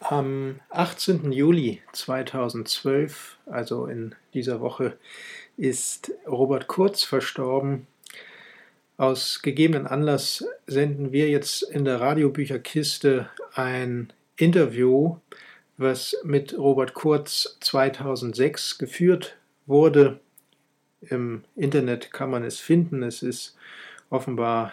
[0.00, 1.32] Am 18.
[1.32, 4.98] Juli 2012, also in dieser Woche,
[5.56, 7.86] ist Robert Kurz verstorben.
[8.98, 15.16] Aus gegebenen Anlass senden wir jetzt in der Radiobücherkiste ein Interview,
[15.78, 20.20] was mit Robert Kurz 2006 geführt wurde.
[21.00, 23.02] Im Internet kann man es finden.
[23.02, 23.56] Es ist
[24.10, 24.72] offenbar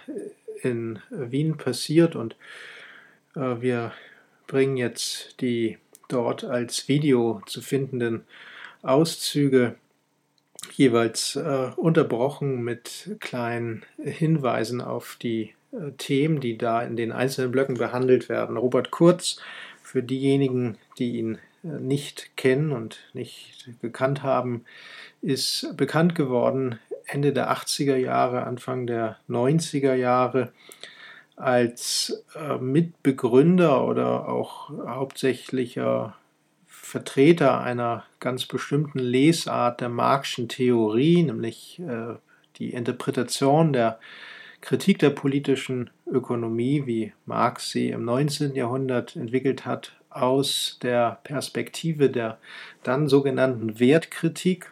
[0.62, 2.36] in Wien passiert und
[3.36, 3.94] äh, wir
[4.48, 8.24] bringen jetzt die dort als Video zu findenden
[8.82, 9.76] Auszüge
[10.72, 17.52] jeweils äh, unterbrochen mit kleinen Hinweisen auf die äh, Themen, die da in den einzelnen
[17.52, 18.58] Blöcken behandelt werden.
[18.58, 19.40] Robert Kurz,
[19.82, 24.66] für diejenigen, die ihn äh, nicht kennen und nicht gekannt haben,
[25.22, 30.52] ist bekannt geworden Ende der 80er Jahre, Anfang der 90er Jahre
[31.44, 36.16] als äh, Mitbegründer oder auch hauptsächlicher
[36.68, 42.16] Vertreter einer ganz bestimmten Lesart der Marxischen Theorie, nämlich äh,
[42.58, 44.00] die Interpretation der
[44.62, 48.56] Kritik der politischen Ökonomie, wie Marx sie im 19.
[48.56, 52.38] Jahrhundert entwickelt hat, aus der Perspektive der
[52.84, 54.72] dann sogenannten Wertkritik.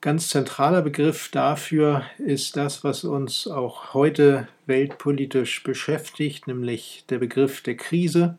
[0.00, 7.62] Ganz zentraler Begriff dafür ist das, was uns auch heute weltpolitisch beschäftigt, nämlich der Begriff
[7.62, 8.38] der Krise.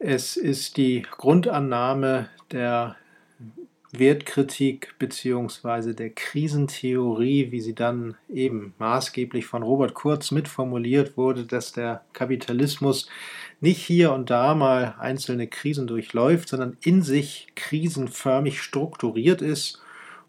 [0.00, 2.96] Es ist die Grundannahme der
[3.92, 5.92] Wertkritik bzw.
[5.92, 13.08] der Krisentheorie, wie sie dann eben maßgeblich von Robert Kurz mitformuliert wurde, dass der Kapitalismus
[13.60, 19.80] nicht hier und da mal einzelne Krisen durchläuft, sondern in sich krisenförmig strukturiert ist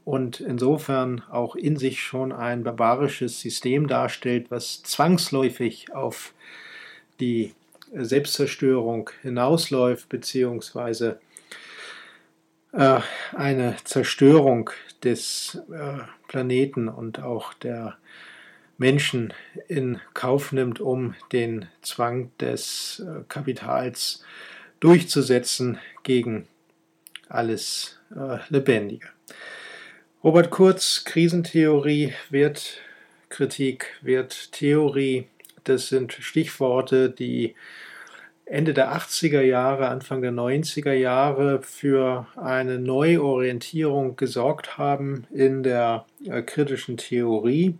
[0.06, 6.34] und insofern auch in sich schon ein barbarisches System darstellt, was zwangsläufig auf
[7.20, 7.54] die
[7.92, 11.20] Selbstzerstörung hinausläuft, beziehungsweise
[12.72, 13.00] äh,
[13.34, 14.70] eine Zerstörung
[15.04, 17.98] des äh, Planeten und auch der
[18.78, 19.34] Menschen
[19.68, 24.24] in Kauf nimmt, um den Zwang des äh, Kapitals
[24.82, 26.48] durchzusetzen gegen
[27.28, 29.08] alles äh, Lebendige.
[30.26, 35.28] Robert Kurz, Krisentheorie, Wertkritik, Werttheorie,
[35.66, 37.54] das sind Stichworte, die
[38.46, 46.08] Ende der 80er Jahre, Anfang der 90er Jahre für eine Neuorientierung gesorgt haben in der
[46.26, 47.78] äh, kritischen Theorie.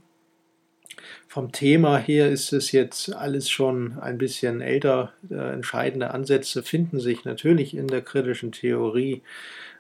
[1.28, 5.14] Vom Thema her ist es jetzt alles schon ein bisschen älter.
[5.32, 9.24] Äh, entscheidende Ansätze finden sich natürlich in der kritischen Theorie.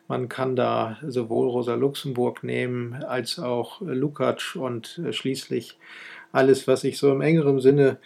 [0.08, 5.78] Man kann da sowohl Rosa Luxemburg nehmen als auch Lukács und äh, schließlich
[6.32, 7.98] alles, was sich so im engeren Sinne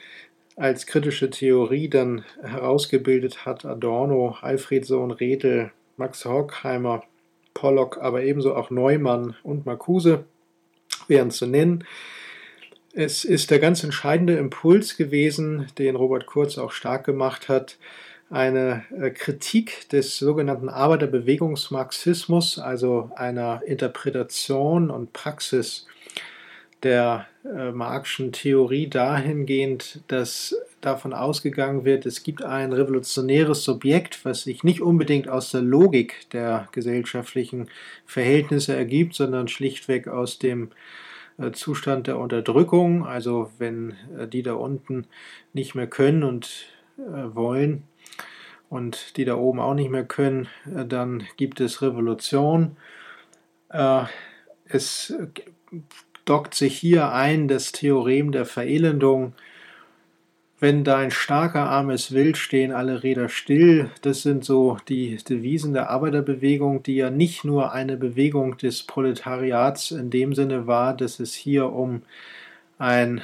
[0.56, 7.04] als kritische Theorie dann herausgebildet hat, Adorno, Alfredsohn, Redel, Max Horkheimer,
[7.54, 10.26] Pollock, aber ebenso auch Neumann und Marcuse
[11.08, 11.86] wären zu nennen.
[12.94, 17.78] Es ist der ganz entscheidende Impuls gewesen, den Robert Kurz auch stark gemacht hat,
[18.30, 25.88] eine äh, Kritik des sogenannten Arbeiterbewegungsmarxismus, also einer Interpretation und Praxis
[26.84, 34.44] der äh, Marxischen Theorie dahingehend, dass davon ausgegangen wird, es gibt ein revolutionäres Subjekt, was
[34.44, 37.68] sich nicht unbedingt aus der Logik der gesellschaftlichen
[38.06, 40.70] Verhältnisse ergibt, sondern schlichtweg aus dem
[41.38, 43.06] äh, Zustand der Unterdrückung.
[43.06, 45.08] Also wenn äh, die da unten
[45.54, 46.68] nicht mehr können und
[47.34, 47.84] wollen
[48.70, 52.78] und die da oben auch nicht mehr können, äh, dann gibt es Revolution.
[53.70, 54.04] Äh,
[54.66, 55.14] es
[56.26, 59.34] dockt sich hier ein das Theorem der Verelendung.
[60.60, 63.90] Wenn dein starker Arm es will, stehen alle Räder still.
[64.02, 69.92] Das sind so die Devisen der Arbeiterbewegung, die ja nicht nur eine Bewegung des Proletariats
[69.92, 72.02] in dem Sinne war, dass es hier um
[72.78, 73.22] ein,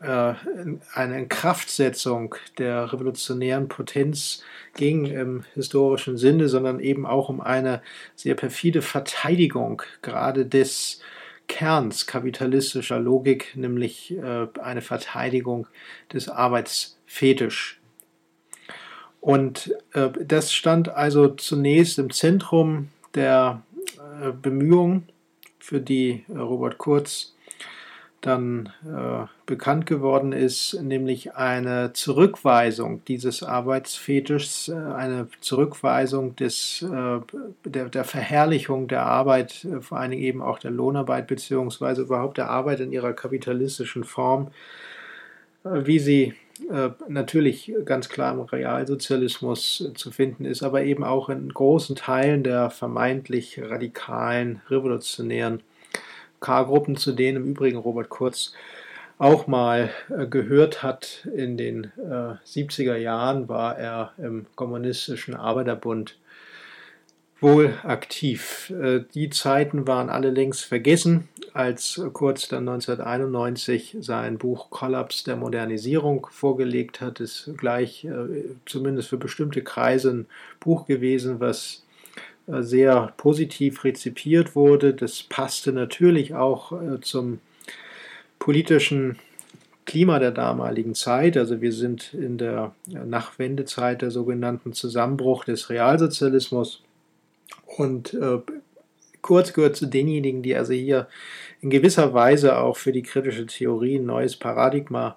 [0.00, 4.44] eine Inkraftsetzung der revolutionären Potenz
[4.74, 7.82] ging im historischen Sinne, sondern eben auch um eine
[8.14, 11.00] sehr perfide Verteidigung gerade des
[11.48, 15.66] Kerns kapitalistischer Logik, nämlich äh, eine Verteidigung
[16.12, 17.80] des Arbeitsfetisch.
[19.20, 23.62] Und äh, das stand also zunächst im Zentrum der
[24.22, 25.08] äh, Bemühungen,
[25.58, 27.34] für die Robert Kurz
[28.20, 37.20] dann äh, bekannt geworden ist, nämlich eine Zurückweisung dieses Arbeitsfetischs, äh, eine Zurückweisung des, äh,
[37.64, 42.38] der, der, Verherrlichung der Arbeit, äh, vor allen Dingen eben auch der Lohnarbeit, beziehungsweise überhaupt
[42.38, 44.48] der Arbeit in ihrer kapitalistischen Form,
[45.64, 46.34] äh, wie sie
[46.72, 52.42] äh, natürlich ganz klar im Realsozialismus zu finden ist, aber eben auch in großen Teilen
[52.42, 55.62] der vermeintlich radikalen, revolutionären
[56.40, 58.52] K-Gruppen, zu denen im Übrigen Robert Kurz
[59.18, 61.28] auch mal äh, gehört hat.
[61.34, 66.16] In den äh, 70er Jahren war er im Kommunistischen Arbeiterbund
[67.40, 68.72] wohl aktiv.
[68.80, 75.36] Äh, die Zeiten waren alle längst vergessen, als Kurz dann 1991 sein Buch Kollaps der
[75.36, 77.20] Modernisierung vorgelegt hat.
[77.20, 78.10] Ist gleich äh,
[78.66, 80.26] zumindest für bestimmte Kreise ein
[80.60, 81.84] Buch gewesen, was
[82.48, 84.94] sehr positiv rezipiert wurde.
[84.94, 86.72] Das passte natürlich auch
[87.02, 87.40] zum
[88.38, 89.18] politischen
[89.84, 91.36] Klima der damaligen Zeit.
[91.36, 96.82] Also wir sind in der Nachwendezeit der sogenannten Zusammenbruch des Realsozialismus.
[97.76, 98.38] Und äh,
[99.28, 101.08] Kurz gehört zu denjenigen, die also hier
[101.60, 105.16] in gewisser Weise auch für die kritische Theorie ein neues Paradigma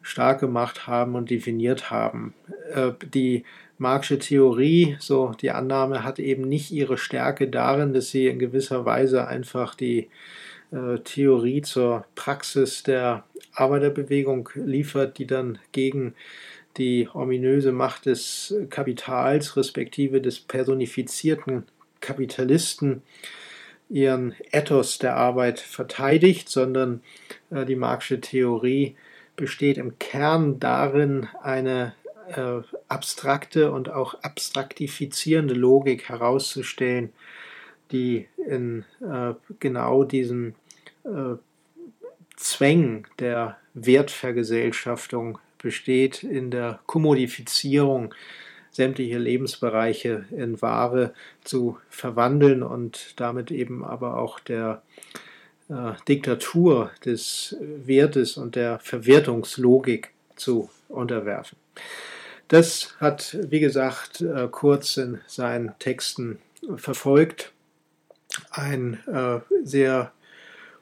[0.00, 2.34] stark gemacht haben und definiert haben.
[2.74, 3.44] Äh, die
[3.78, 8.84] Marxische Theorie, so die Annahme, hat eben nicht ihre Stärke darin, dass sie in gewisser
[8.84, 10.08] Weise einfach die
[10.70, 13.24] äh, Theorie zur Praxis der
[13.54, 16.14] Arbeiterbewegung liefert, die dann gegen
[16.78, 21.64] die ominöse Macht des Kapitals respektive des personifizierten
[22.00, 23.02] Kapitalisten
[23.90, 27.02] ihren Ethos der Arbeit verteidigt, sondern
[27.50, 28.96] äh, die Marxische Theorie
[29.36, 31.94] besteht im Kern darin, eine
[32.36, 37.12] äh, abstrakte und auch abstraktifizierende Logik herauszustellen,
[37.90, 40.54] die in äh, genau diesen
[41.04, 41.36] äh,
[42.36, 48.14] Zwängen der Wertvergesellschaftung besteht, in der Kommodifizierung
[48.70, 51.14] sämtliche Lebensbereiche in Ware
[51.44, 54.82] zu verwandeln und damit eben aber auch der
[56.08, 61.56] Diktatur des Wertes und der Verwertungslogik zu unterwerfen.
[62.52, 66.38] Das hat, wie gesagt, äh, Kurz in seinen Texten
[66.76, 67.50] verfolgt.
[68.50, 70.12] Ein äh, sehr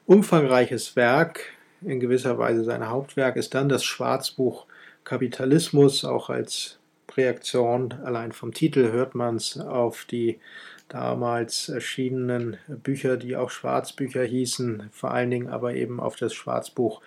[0.05, 1.45] umfangreiches Werk,
[1.81, 4.65] in gewisser Weise sein Hauptwerk, ist dann das Schwarzbuch
[5.05, 6.77] Kapitalismus, auch als
[7.15, 10.41] Reaktion, allein vom Titel hört man es, auf die
[10.89, 17.01] damals erschienenen Bücher, die auch Schwarzbücher hießen, vor allen Dingen aber eben auf das Schwarzbuch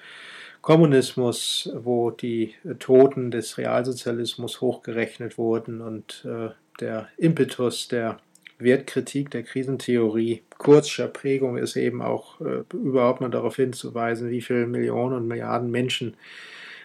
[0.65, 8.17] Kommunismus, wo die Toten des Realsozialismus hochgerechnet wurden und äh, der Impetus der
[8.59, 14.67] Wertkritik der Krisentheorie kurzscher Prägung ist eben auch äh, überhaupt mal darauf hinzuweisen, wie viele
[14.67, 16.17] Millionen und Milliarden Menschen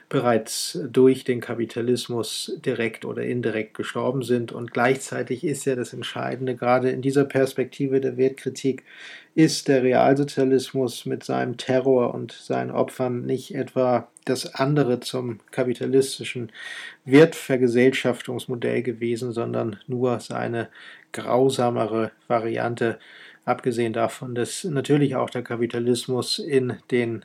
[0.10, 4.52] bereits durch den Kapitalismus direkt oder indirekt gestorben sind.
[4.52, 8.84] Und gleichzeitig ist ja das Entscheidende, gerade in dieser Perspektive der Wertkritik,
[9.40, 16.52] ist der Realsozialismus mit seinem Terror und seinen Opfern nicht etwa das andere zum kapitalistischen
[17.06, 20.68] Wertvergesellschaftungsmodell gewesen, sondern nur seine
[21.14, 23.00] grausamere Variante,
[23.46, 27.24] abgesehen davon, dass natürlich auch der Kapitalismus in den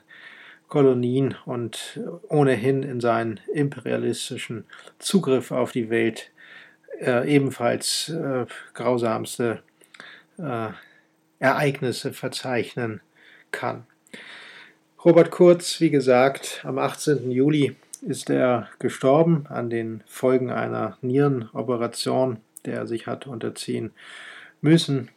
[0.69, 4.63] Kolonien und ohnehin in seinen imperialistischen
[4.99, 6.31] Zugriff auf die Welt
[7.01, 9.61] äh, ebenfalls äh, grausamste
[10.37, 10.69] äh,
[11.39, 13.01] Ereignisse verzeichnen
[13.51, 13.85] kann.
[15.03, 17.29] Robert Kurz, wie gesagt, am 18.
[17.31, 23.91] Juli ist er gestorben an den Folgen einer Nierenoperation, der er sich hat unterziehen
[24.61, 25.09] müssen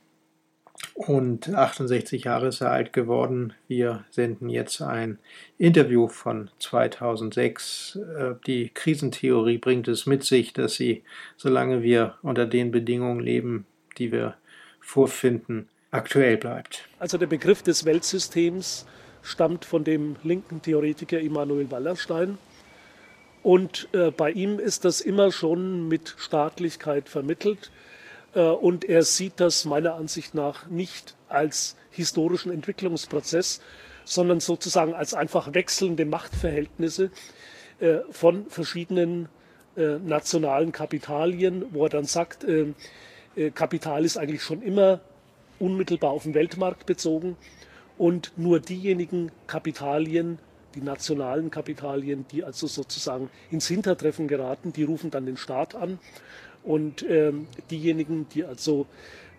[0.94, 3.52] und 68 Jahre ist er alt geworden.
[3.68, 5.18] Wir senden jetzt ein
[5.56, 8.00] Interview von 2006.
[8.18, 11.02] Äh, die Krisentheorie bringt es mit sich, dass sie,
[11.36, 13.66] solange wir unter den Bedingungen leben,
[13.98, 14.36] die wir
[14.80, 16.88] vorfinden, aktuell bleibt.
[16.98, 18.86] Also der Begriff des Weltsystems
[19.22, 22.38] stammt von dem linken Theoretiker Immanuel Wallerstein.
[23.42, 27.70] Und äh, bei ihm ist das immer schon mit Staatlichkeit vermittelt.
[28.34, 33.60] Äh, und er sieht das meiner Ansicht nach nicht als historischen Entwicklungsprozess,
[34.04, 37.10] sondern sozusagen als einfach wechselnde Machtverhältnisse
[37.80, 39.28] äh, von verschiedenen
[39.76, 42.46] äh, nationalen Kapitalien, wo er dann sagt,
[43.54, 45.00] Kapital ist eigentlich schon immer
[45.58, 47.36] unmittelbar auf den Weltmarkt bezogen
[47.96, 50.38] und nur diejenigen Kapitalien,
[50.74, 55.98] die nationalen Kapitalien, die also sozusagen ins Hintertreffen geraten, die rufen dann den Staat an
[56.62, 58.86] und ähm, diejenigen, die also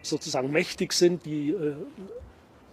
[0.01, 1.75] sozusagen mächtig sind, die äh,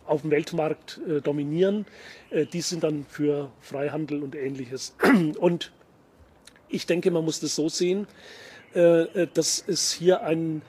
[0.06, 1.86] auf dem Weltmarkt äh, dominieren,
[2.30, 4.94] äh, die sind dann für Freihandel und ähnliches.
[5.38, 5.72] Und
[6.68, 8.06] ich denke, man muss das so sehen,
[8.74, 10.62] äh, äh, dass es hier ein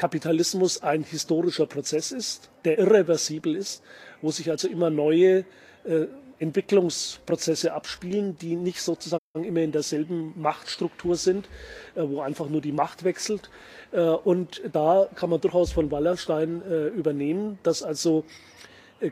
[0.00, 3.82] Kapitalismus ein historischer Prozess ist, der irreversibel ist,
[4.22, 5.44] wo sich also immer neue
[5.84, 6.06] äh,
[6.38, 11.50] Entwicklungsprozesse abspielen, die nicht sozusagen immer in derselben Machtstruktur sind,
[11.96, 13.50] äh, wo einfach nur die Macht wechselt.
[13.92, 18.24] Äh, und da kann man durchaus von Wallerstein äh, übernehmen, dass also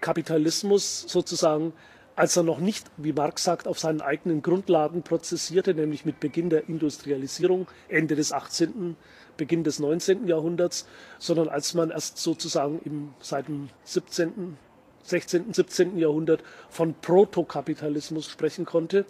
[0.01, 1.75] Kapitalismus sozusagen,
[2.17, 6.49] als er noch nicht, wie Marx sagt, auf seinen eigenen Grundlagen prozessierte, nämlich mit Beginn
[6.49, 8.97] der Industrialisierung, Ende des 18.,
[9.39, 10.29] Beginn des 19.
[10.29, 10.87] Jahrhunderts,
[11.19, 14.59] sondern als man erst sozusagen im, seit dem 17.,
[15.05, 15.97] 16., 17.
[15.97, 19.07] Jahrhundert von Protokapitalismus sprechen konnte.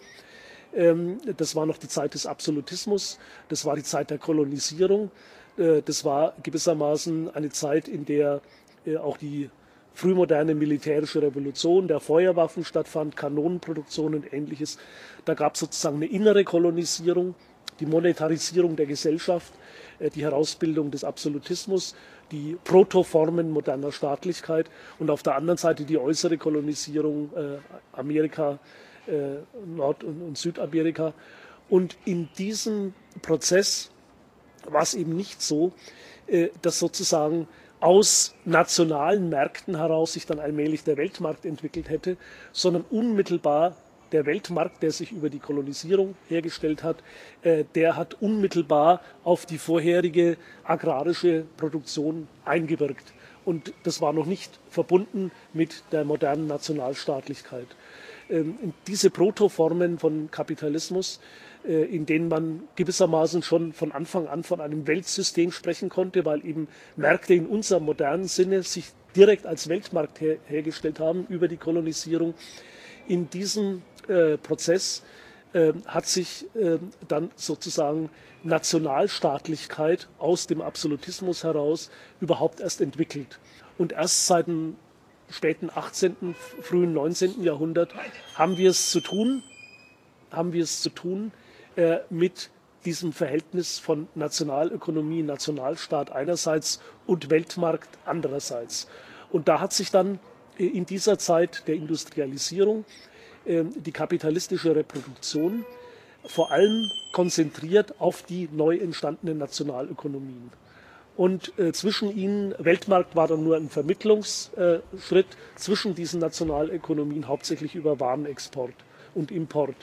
[0.73, 3.19] Ähm, das war noch die Zeit des Absolutismus,
[3.49, 5.11] das war die Zeit der Kolonisierung,
[5.57, 8.41] äh, das war gewissermaßen eine Zeit, in der
[8.85, 9.49] äh, auch die
[9.93, 14.77] frühmoderne militärische Revolution der Feuerwaffen stattfand, Kanonenproduktion und ähnliches.
[15.25, 17.35] Da gab es sozusagen eine innere Kolonisierung,
[17.79, 19.51] die Monetarisierung der Gesellschaft,
[20.15, 21.95] die Herausbildung des Absolutismus,
[22.31, 27.31] die Protoformen moderner Staatlichkeit und auf der anderen Seite die äußere Kolonisierung
[27.91, 28.59] Amerika,
[29.65, 31.13] Nord- und Südamerika.
[31.69, 33.91] Und in diesem Prozess
[34.65, 35.71] war es eben nicht so,
[36.27, 37.47] äh, dass sozusagen
[37.79, 42.17] aus nationalen Märkten heraus sich dann allmählich der Weltmarkt entwickelt hätte,
[42.51, 43.77] sondern unmittelbar
[44.11, 46.97] der Weltmarkt, der sich über die Kolonisierung hergestellt hat,
[47.41, 53.13] äh, der hat unmittelbar auf die vorherige agrarische Produktion eingewirkt.
[53.45, 57.67] Und das war noch nicht verbunden mit der modernen Nationalstaatlichkeit.
[58.29, 61.19] Ähm, diese Protoformen von Kapitalismus
[61.65, 66.45] äh, in denen man gewissermaßen schon von Anfang an von einem Weltsystem sprechen konnte, weil
[66.45, 68.85] eben Märkte in unserem modernen Sinne sich
[69.15, 72.33] direkt als Weltmarkt her hergestellt haben über die Kolonisierung.
[73.07, 73.81] In diesem
[74.37, 75.03] Prozess
[75.53, 78.09] äh, hat sich äh, dann sozusagen
[78.43, 81.89] Nationalstaatlichkeit aus dem Absolutismus heraus
[82.21, 83.39] überhaupt erst entwickelt.
[83.77, 84.75] Und erst seit dem
[85.29, 87.43] späten 18., frühen 19.
[87.43, 87.93] Jahrhundert
[88.35, 89.43] haben wir es zu tun,
[90.31, 91.31] haben wir es zu tun
[91.75, 92.49] äh, mit
[92.85, 98.87] diesem Verhältnis von Nationalökonomie, Nationalstaat einerseits und Weltmarkt andererseits.
[99.31, 100.19] Und da hat sich dann
[100.57, 102.85] äh, in dieser Zeit der Industrialisierung
[103.49, 105.65] die kapitalistische Reproduktion
[106.25, 110.51] vor allem konzentriert auf die neu entstandenen Nationalökonomien.
[111.17, 117.75] Und äh, zwischen ihnen, Weltmarkt war dann nur ein Vermittlungsschritt äh, zwischen diesen Nationalökonomien, hauptsächlich
[117.75, 118.73] über Warenexport
[119.15, 119.75] und Import.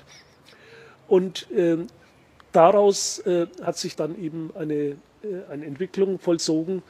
[1.09, 1.79] Und äh,
[2.53, 4.97] daraus äh, hat sich dann eben eine, äh,
[5.51, 6.83] eine Entwicklung vollzogen,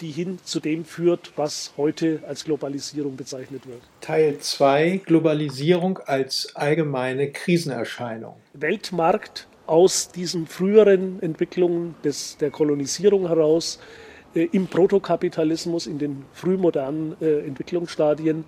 [0.00, 3.80] die hin zu dem führt, was heute als Globalisierung bezeichnet wird.
[4.00, 8.34] Teil 2 Globalisierung als allgemeine Krisenerscheinung.
[8.52, 13.78] Weltmarkt aus diesen früheren Entwicklungen des, der Kolonisierung heraus
[14.34, 18.44] äh, im Protokapitalismus, in den frühmodernen äh, Entwicklungsstadien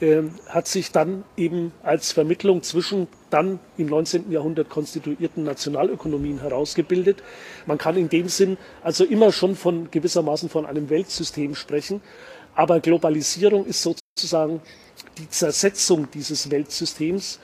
[0.00, 4.32] ähm, hat sich dann eben als Vermittlung zwischen dann im 19.
[4.32, 7.22] Jahrhundert konstituierten Nationalökonomien herausgebildet.
[7.66, 12.00] Man kann in dem Sinn also immer schon von gewissermaßen von einem Weltsystem sprechen,
[12.54, 14.62] aber Globalisierung ist sozusagen
[15.18, 17.38] die Zersetzung dieses Weltsystems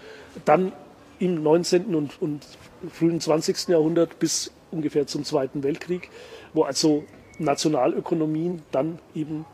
[0.44, 0.72] dann
[1.18, 1.94] im 19.
[1.94, 2.42] und, und
[2.90, 3.68] frühen 20.
[3.68, 6.10] Jahrhundert bis ungefähr zum Zweiten Weltkrieg,
[6.52, 7.04] wo also
[7.38, 9.44] Nationalökonomien dann eben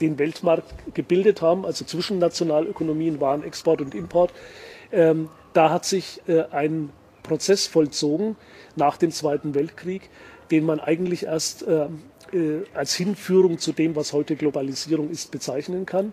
[0.00, 4.32] den Weltmarkt gebildet haben, also zwischen Nationalökonomien, Warenexport und Import.
[4.90, 6.90] Ähm, da hat sich äh, ein
[7.22, 8.36] Prozess vollzogen
[8.76, 10.10] nach dem Zweiten Weltkrieg,
[10.50, 11.86] den man eigentlich erst äh,
[12.32, 16.12] äh, als Hinführung zu dem, was heute Globalisierung ist, bezeichnen kann.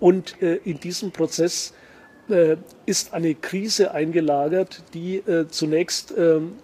[0.00, 1.72] Und äh, in diesem Prozess
[2.28, 2.56] äh,
[2.86, 6.58] ist eine Krise eingelagert, die äh, zunächst ähm,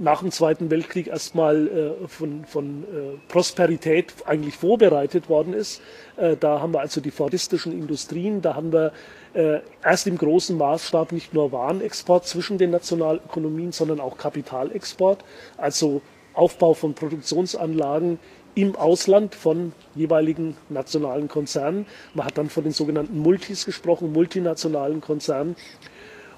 [0.00, 5.82] nach dem Zweiten Weltkrieg erstmal äh, von, von äh, Prosperität eigentlich vorbereitet worden ist.
[6.16, 8.92] Äh, da haben wir also die fordistischen Industrien, da haben wir
[9.34, 15.22] äh, erst im großen Maßstab nicht nur Warenexport zwischen den Nationalökonomien, sondern auch Kapitalexport,
[15.58, 16.00] also
[16.32, 18.18] Aufbau von Produktionsanlagen
[18.54, 21.86] im Ausland von jeweiligen nationalen Konzernen.
[22.14, 25.56] Man hat dann von den sogenannten Multis gesprochen, multinationalen Konzernen.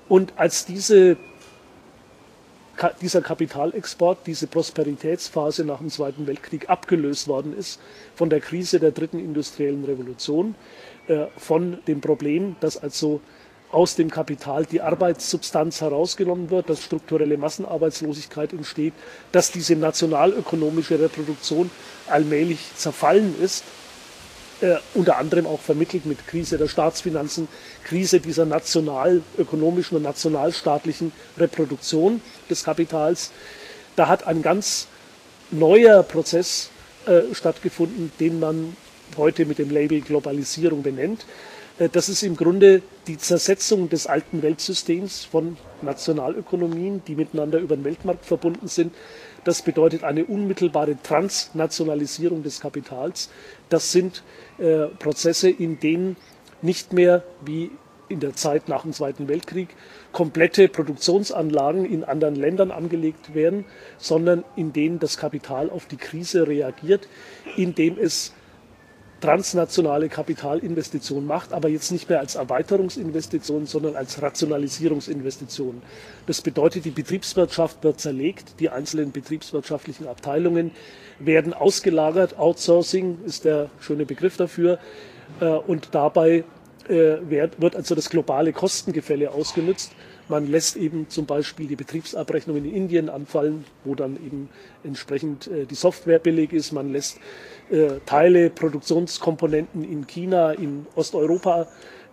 [0.09, 1.17] Und als diese
[3.01, 7.81] dieser Kapitalexport, diese Prosperitätsphase nach dem Zweiten Weltkrieg abgelöst worden ist
[8.15, 10.55] von der Krise der dritten industriellen Revolution,
[11.09, 13.21] äh, von dem Problem, dass also
[13.71, 18.93] aus dem Kapital die Arbeitssubstanz herausgenommen wird, dass strukturelle Massenarbeitslosigkeit entsteht,
[19.33, 21.71] dass diese nationalökonomische Reproduktion
[22.07, 23.65] allmählich zerfallen ist
[24.63, 27.49] äh, unter anderem auch vermittelt mit Krise der Staatsfinanzen,
[27.85, 33.33] Krise dieser nationalökonomischen und nationalstaatlichen Reproduktion des Kapitals.
[33.97, 34.87] Da hat ein ganz
[35.51, 36.71] neuer Prozess
[37.07, 38.77] äh, stattgefunden, den man
[39.17, 41.27] heute mit dem Label Globalisierung benennt.
[41.79, 47.77] Äh, das ist im Grunde die Zersetzung des alten Weltsystems von Nationalökonomien, die miteinander über
[47.77, 48.95] den Weltmarkt verbunden sind.
[49.45, 53.31] Das bedeutet eine unmittelbare Transnationalisierung des Kapitals.
[53.69, 54.23] Das sind
[54.59, 56.17] äh, Prozesse, in denen
[56.61, 57.71] nicht mehr wie
[58.09, 59.69] in der Zeit nach dem Zweiten Weltkrieg
[60.13, 63.65] komplette Produktionsanlagen in anderen Ländern angelegt werden,
[63.97, 67.09] sondern in denen das Kapital auf die Krise reagiert,
[67.57, 68.35] indem es
[69.23, 75.81] transnationale Kapitalinvestitionen macht, aber jetzt nicht mehr als Erweiterungsinvestition, sondern als Rationalisierungsinvestition.
[76.27, 80.73] Das bedeutet, die Betriebswirtschaft wird zerlegt, die einzelnen betriebswirtschaftlichen Abteilungen
[81.21, 82.39] werden ausgelagert.
[82.39, 84.79] Outsourcing ist der schöne Begriff dafür.
[85.41, 86.45] Äh, und dabei
[86.89, 89.93] äh, wird also das globale Kostengefälle ausgenutzt.
[90.29, 94.49] Man lässt eben zum Beispiel die Betriebsabrechnungen in Indien anfallen, wo dann eben
[94.85, 96.73] entsprechend äh, die Software billig ist.
[96.73, 97.19] Man lässt
[97.71, 101.67] äh, Teile, Produktionskomponenten in China, in Osteuropa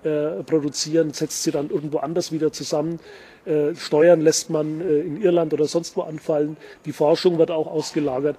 [0.04, 3.00] äh, produzieren, setzt sie dann irgendwo anders wieder zusammen.
[3.46, 6.58] Äh, Steuern lässt man äh, in Irland oder sonst wo anfallen.
[6.86, 8.38] Die Forschung wird auch ausgelagert.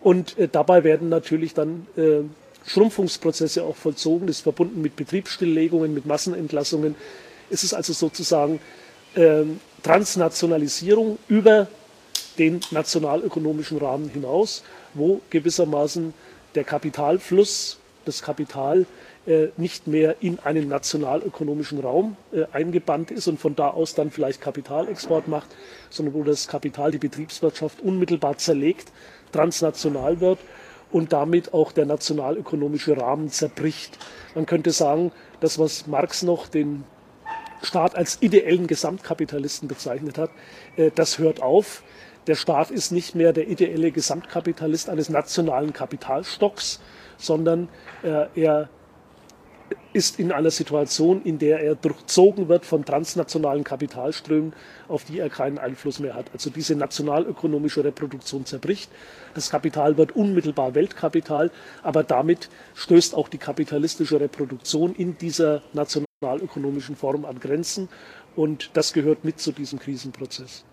[0.00, 1.86] Und äh, dabei werden natürlich dann
[2.64, 4.26] Schrumpfungsprozesse auch vollzogen.
[4.26, 6.94] Das ist verbunden mit Betriebsstilllegungen, mit Massenentlassungen.
[7.50, 8.60] Es ist also sozusagen
[9.82, 11.68] Transnationalisierung über
[12.38, 14.62] den nationalökonomischen Rahmen hinaus,
[14.94, 16.14] wo gewissermaßen
[16.54, 18.86] der Kapitalfluss, das Kapital
[19.26, 24.10] äh, nicht mehr in einen nationalökonomischen Raum äh, eingebannt ist und von da aus dann
[24.10, 25.48] vielleicht Kapitalexport macht,
[25.90, 28.90] sondern wo das Kapital die Betriebswirtschaft unmittelbar zerlegt,
[29.30, 30.40] transnational wird
[30.90, 33.98] und damit auch der nationalökonomische Rahmen zerbricht.
[34.34, 36.84] Man könnte sagen, das, was Marx noch den
[37.62, 40.30] Staat als ideellen Gesamtkapitalisten bezeichnet hat,
[40.76, 41.82] äh, das hört auf.
[42.26, 46.80] Der Staat ist nicht mehr der ideelle Gesamtkapitalist eines nationalen Kapitalstocks,
[47.16, 47.68] sondern
[48.02, 48.68] äh, er
[49.92, 54.54] ist in einer Situation, in der er durchzogen wird von transnationalen Kapitalströmen,
[54.88, 56.26] auf die er keinen Einfluss mehr hat.
[56.32, 58.90] Also diese nationalökonomische Reproduktion zerbricht.
[59.34, 61.50] Das Kapital wird unmittelbar Weltkapital,
[61.82, 65.62] aber damit stößt auch die kapitalistische Reproduktion in dieser
[66.22, 67.88] nationalökonomischen Form an Grenzen
[68.36, 70.64] und das gehört mit zu diesem Krisenprozess.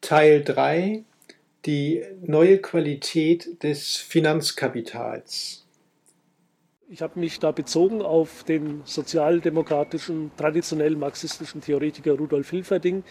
[0.00, 1.04] Teil 3
[1.66, 5.66] Die neue Qualität des Finanzkapitals.
[6.88, 13.04] Ich habe mich da bezogen auf den sozialdemokratischen, traditionell marxistischen Theoretiker Rudolf Hilferding.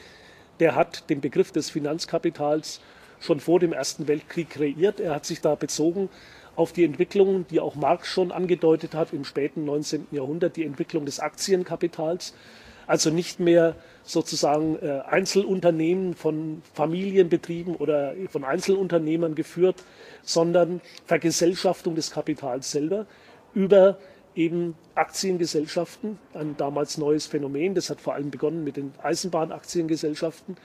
[0.60, 2.82] Der hat den Begriff des Finanzkapitals
[3.22, 5.00] schon vor dem Ersten Weltkrieg kreiert.
[5.00, 6.10] Er hat sich da bezogen
[6.60, 10.08] auf die Entwicklung, die auch Marx schon angedeutet hat im späten 19.
[10.12, 12.34] Jahrhundert, die Entwicklung des Aktienkapitals.
[12.86, 19.84] Also nicht mehr sozusagen äh, Einzelunternehmen von Familienbetrieben oder von Einzelunternehmern geführt,
[20.22, 23.06] sondern Vergesellschaftung des Kapitals selber
[23.54, 23.98] über
[24.36, 27.74] eben Aktiengesellschaften, ein damals neues Phänomen.
[27.74, 30.58] Das hat vor allem begonnen mit den Eisenbahnaktiengesellschaften.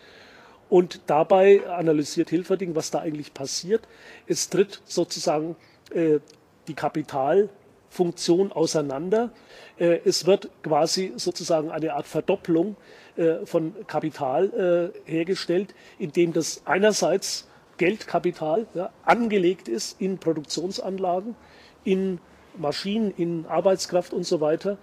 [0.68, 3.86] Und dabei analysiert Hilferding, was da eigentlich passiert.
[4.26, 5.56] Es tritt sozusagen
[5.92, 9.30] die Kapitalfunktion auseinander.
[9.78, 12.76] Äh, es wird quasi sozusagen eine Art Verdopplung
[13.16, 21.34] äh, von Kapital äh, hergestellt, indem das einerseits Geldkapital ja, angelegt ist in Produktionsanlagen,
[21.82, 22.20] in
[22.56, 24.78] Maschinen, in Arbeitskraft und so weiter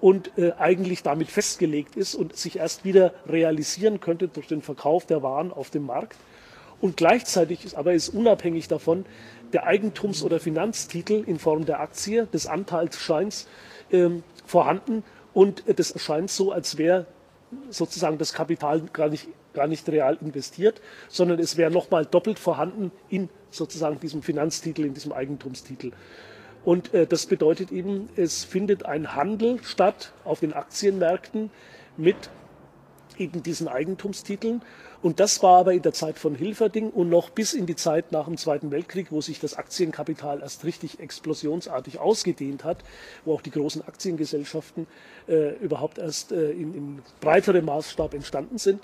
[0.00, 5.06] und äh, eigentlich damit festgelegt ist und sich erst wieder realisieren könnte durch den Verkauf
[5.06, 6.16] der Waren auf dem Markt.
[6.80, 9.06] Und gleichzeitig ist aber ist unabhängig davon
[9.52, 13.46] der Eigentums- oder Finanztitel in Form der Aktie, des Anteilsscheins
[13.90, 17.06] ähm, vorhanden und äh, das erscheint so, als wäre
[17.70, 22.90] sozusagen das Kapital gar nicht, gar nicht real investiert, sondern es wäre nochmal doppelt vorhanden
[23.08, 25.92] in sozusagen diesem Finanztitel, in diesem Eigentumstitel.
[26.64, 31.50] Und äh, das bedeutet eben, es findet ein Handel statt auf den Aktienmärkten
[31.96, 32.30] mit
[33.22, 34.62] eben diesen Eigentumstiteln.
[35.02, 38.12] Und das war aber in der Zeit von Hilferding und noch bis in die Zeit
[38.12, 42.78] nach dem Zweiten Weltkrieg, wo sich das Aktienkapital erst richtig explosionsartig ausgedehnt hat,
[43.24, 44.86] wo auch die großen Aktiengesellschaften
[45.28, 48.80] äh, überhaupt erst äh, in, in breiterem Maßstab entstanden sind.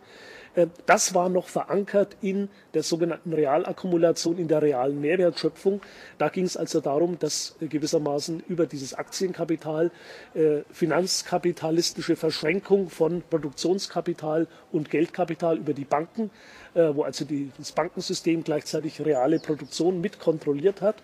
[0.55, 5.81] Äh, das war noch verankert in der sogenannten Realakkumulation, in der realen Mehrwertschöpfung.
[6.19, 9.91] Da ging es also darum, dass äh, gewissermaßen über dieses Aktienkapital
[10.35, 16.31] äh, finanzkapitalistische Verschränkung von Produktionskapital und Geldkapital über die Banken,
[16.75, 20.97] wo also die, das Bankensystem gleichzeitig reale Produktion mit kontrolliert hat,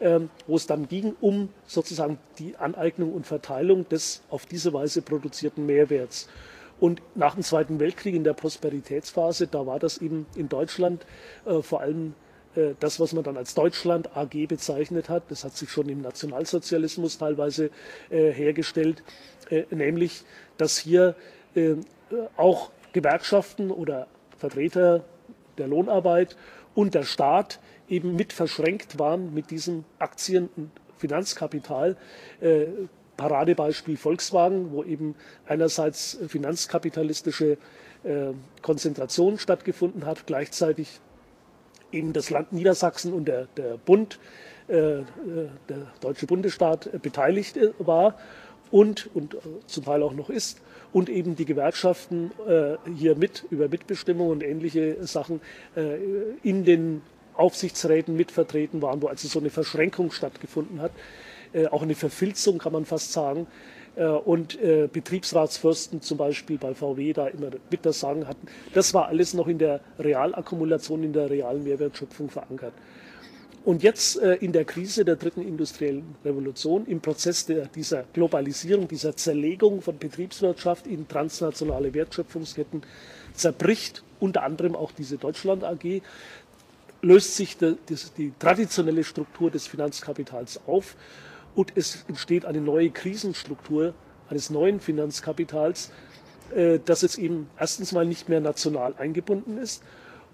[0.00, 5.02] ähm, wo es dann ging um sozusagen die Aneignung und Verteilung des auf diese Weise
[5.02, 6.28] produzierten Mehrwerts.
[6.78, 11.06] Und nach dem Zweiten Weltkrieg in der Prosperitätsphase, da war das eben in Deutschland
[11.46, 12.14] äh, vor allem
[12.56, 15.24] äh, das, was man dann als Deutschland AG bezeichnet hat.
[15.30, 17.70] Das hat sich schon im Nationalsozialismus teilweise
[18.10, 19.02] äh, hergestellt,
[19.50, 20.24] äh, nämlich,
[20.56, 21.14] dass hier
[22.36, 25.04] auch Gewerkschaften oder Vertreter
[25.58, 26.36] der Lohnarbeit
[26.74, 27.58] und der Staat
[27.88, 31.96] eben mit verschränkt waren mit diesem Aktien- und Finanzkapital.
[33.16, 35.14] Paradebeispiel Volkswagen, wo eben
[35.46, 37.58] einerseits finanzkapitalistische
[38.62, 41.00] Konzentration stattgefunden hat, gleichzeitig
[41.92, 44.18] eben das Land Niedersachsen und der, der Bund,
[44.68, 45.02] äh,
[45.68, 48.16] der deutsche Bundesstaat äh, beteiligt äh, war
[48.70, 50.60] und, und äh, zum Teil auch noch ist
[50.92, 55.40] und eben die Gewerkschaften äh, hier mit über Mitbestimmung und ähnliche Sachen
[55.76, 55.98] äh,
[56.42, 57.02] in den
[57.34, 60.92] Aufsichtsräten mitvertreten waren, wo also so eine Verschränkung stattgefunden hat,
[61.70, 63.46] auch eine Verfilzung kann man fast sagen,
[63.96, 68.46] äh, und äh, Betriebsratsfürsten zum Beispiel bei VW da immer mit das Sagen hatten.
[68.74, 72.74] Das war alles noch in der Realakkumulation, in der realen Mehrwertschöpfung verankert.
[73.64, 78.86] Und jetzt äh, in der Krise der dritten industriellen Revolution, im Prozess der, dieser Globalisierung,
[78.86, 82.82] dieser Zerlegung von Betriebswirtschaft in transnationale Wertschöpfungsketten,
[83.34, 86.00] zerbricht unter anderem auch diese Deutschland AG,
[87.02, 90.96] löst sich die, die, die traditionelle Struktur des Finanzkapitals auf
[91.56, 93.94] und es entsteht eine neue Krisenstruktur
[94.28, 95.90] eines neuen Finanzkapitals,
[96.54, 99.82] äh, das jetzt eben erstens mal nicht mehr national eingebunden ist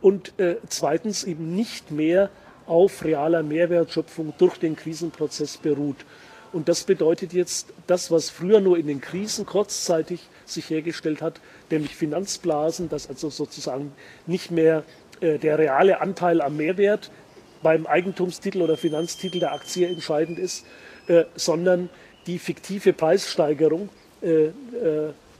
[0.02, 2.28] und äh, zweitens eben nicht mehr
[2.66, 6.04] auf realer Mehrwertschöpfung durch den Krisenprozess beruht.
[6.52, 11.40] Und das bedeutet jetzt, das, was früher nur in den Krisen kurzzeitig sich hergestellt hat,
[11.70, 13.92] nämlich Finanzblasen, dass also sozusagen
[14.26, 14.84] nicht mehr
[15.20, 17.10] äh, der reale Anteil am Mehrwert
[17.62, 20.66] beim Eigentumstitel oder Finanztitel der Aktie entscheidend ist,
[21.08, 21.88] äh, sondern
[22.26, 23.88] die fiktive Preissteigerung
[24.22, 24.52] äh, äh,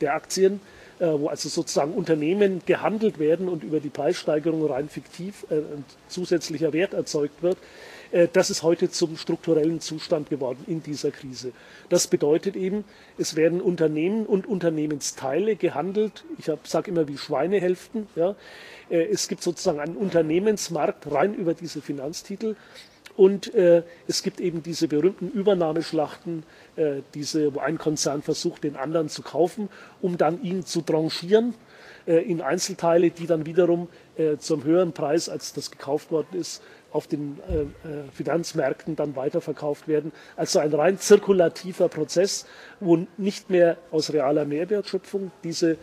[0.01, 0.61] der Aktien,
[0.98, 6.94] wo also sozusagen Unternehmen gehandelt werden und über die Preissteigerung rein fiktiv ein zusätzlicher Wert
[6.94, 7.57] erzeugt wird.
[8.33, 11.51] Das ist heute zum strukturellen Zustand geworden in dieser Krise.
[11.88, 12.85] Das bedeutet eben,
[13.18, 16.25] es werden Unternehmen und Unternehmensteile gehandelt.
[16.38, 18.07] Ich sage immer wie Schweinehälften.
[18.14, 18.37] Ja.
[18.88, 22.55] Es gibt sozusagen einen Unternehmensmarkt rein über diese Finanztitel
[23.16, 26.44] und äh, es gibt eben diese berühmten Übernahmeschlachten,
[26.77, 29.68] äh, diese, wo ein Konzern versucht, den anderen zu kaufen,
[30.01, 31.55] um dann ihn zu tranchieren
[32.07, 36.62] äh, in Einzelteile, die dann wiederum äh, zum höheren Preis, als das gekauft worden ist,
[36.90, 37.66] auf den äh, äh,
[38.12, 40.12] Finanzmärkten dann weiterverkauft werden.
[40.37, 42.46] Also ein rein zirkulativer Prozess,
[42.81, 45.77] wo nicht mehr aus realer Mehrwertschöpfung diese,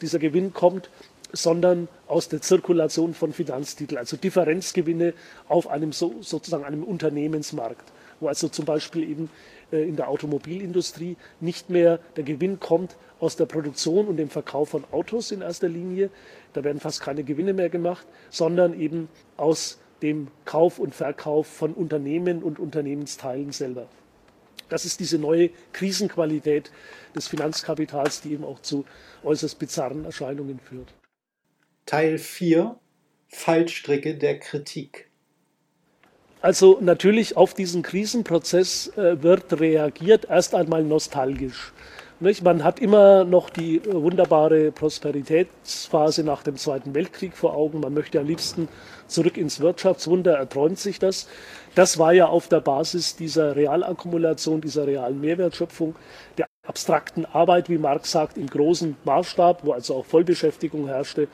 [0.00, 0.88] dieser Gewinn kommt,
[1.32, 5.14] sondern aus der Zirkulation von Finanztiteln, also Differenzgewinne
[5.48, 9.30] auf einem so, sozusagen einem Unternehmensmarkt, wo also zum Beispiel eben
[9.72, 14.70] äh, in der Automobilindustrie nicht mehr der Gewinn kommt aus der Produktion und dem Verkauf
[14.70, 16.10] von Autos in erster Linie,
[16.52, 21.72] da werden fast keine Gewinne mehr gemacht, sondern eben aus dem Kauf und Verkauf von
[21.72, 23.86] Unternehmen und Unternehmensteilen selber.
[24.68, 26.70] Das ist diese neue Krisenqualität
[27.14, 28.84] des Finanzkapitals, die eben auch zu
[29.22, 30.92] äußerst bizarren Erscheinungen führt.
[31.86, 32.76] Teil 4
[33.28, 35.08] Fallstricke der Kritik.
[36.42, 41.72] Also natürlich auf diesen Krisenprozess äh, wird reagiert, erst einmal nostalgisch.
[42.42, 47.78] Man hat immer noch die äh, wunderbare Prosperitätsphase nach dem Zweiten Weltkrieg vor Augen.
[47.78, 48.68] Man möchte am liebsten
[49.06, 51.28] zurück ins Wirtschaftswunder, erträumt sich das.
[51.76, 55.94] Das war ja auf der Basis dieser Realakkumulation, dieser realen Mehrwertschöpfung,
[56.36, 61.28] der abstrakten Arbeit, wie Marx sagt, im großen Maßstab, wo also auch Vollbeschäftigung herrschte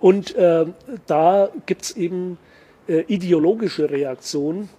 [0.00, 0.66] und äh,
[1.06, 2.38] da gibt es eben
[2.88, 4.70] äh, ideologische Reaktionen,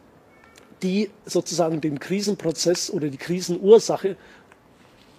[0.84, 4.18] die sozusagen den Krisenprozess oder die Krisenursache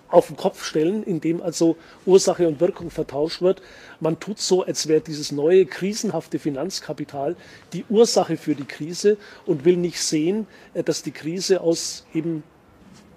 [0.09, 3.63] auf den Kopf stellen, indem also Ursache und Wirkung vertauscht wird.
[3.99, 7.35] Man tut so, als wäre dieses neue krisenhafte Finanzkapital
[7.73, 12.43] die Ursache für die Krise und will nicht sehen, äh, dass die Krise aus eben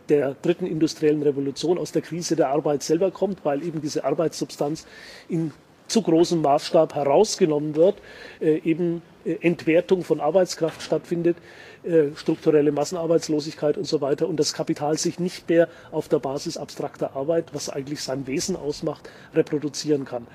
[0.07, 4.85] der dritten industriellen Revolution, aus der Krise der Arbeit selber kommt, weil eben diese Arbeitssubstanz
[5.27, 5.51] in
[5.87, 7.95] zu großem Maßstab herausgenommen wird,
[8.41, 11.37] äh, eben äh, Entwertung von Arbeitskraft stattfindet,
[11.83, 16.57] äh, strukturelle Massenarbeitslosigkeit und so weiter und das Kapital sich nicht mehr auf der Basis
[16.57, 20.27] abstrakter Arbeit, was eigentlich sein Wesen ausmacht, reproduzieren kann.